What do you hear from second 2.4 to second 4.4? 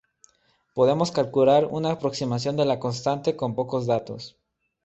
de la constante con pocos datos.